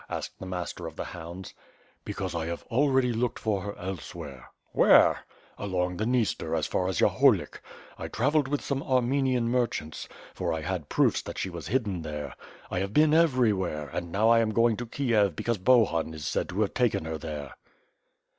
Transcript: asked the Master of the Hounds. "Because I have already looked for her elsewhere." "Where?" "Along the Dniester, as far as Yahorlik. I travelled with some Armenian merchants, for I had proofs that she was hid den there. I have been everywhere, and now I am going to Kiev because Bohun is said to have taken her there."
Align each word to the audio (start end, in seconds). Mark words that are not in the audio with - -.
asked 0.09 0.39
the 0.39 0.47
Master 0.47 0.87
of 0.87 0.95
the 0.95 1.03
Hounds. 1.03 1.53
"Because 2.05 2.33
I 2.33 2.47
have 2.47 2.63
already 2.71 3.13
looked 3.13 3.37
for 3.37 3.61
her 3.61 3.77
elsewhere." 3.77 4.49
"Where?" 4.71 5.27
"Along 5.59 5.97
the 5.97 6.07
Dniester, 6.07 6.55
as 6.55 6.65
far 6.65 6.87
as 6.87 6.99
Yahorlik. 6.99 7.61
I 7.99 8.07
travelled 8.07 8.47
with 8.47 8.63
some 8.65 8.81
Armenian 8.81 9.47
merchants, 9.47 10.09
for 10.33 10.53
I 10.55 10.61
had 10.61 10.89
proofs 10.89 11.21
that 11.21 11.37
she 11.37 11.51
was 11.51 11.67
hid 11.67 11.83
den 11.83 12.01
there. 12.01 12.33
I 12.71 12.79
have 12.79 12.95
been 12.95 13.13
everywhere, 13.13 13.89
and 13.89 14.11
now 14.11 14.29
I 14.29 14.39
am 14.39 14.49
going 14.53 14.75
to 14.77 14.87
Kiev 14.87 15.35
because 15.35 15.59
Bohun 15.59 16.15
is 16.15 16.25
said 16.25 16.49
to 16.49 16.61
have 16.61 16.73
taken 16.73 17.05
her 17.05 17.19
there." 17.19 17.53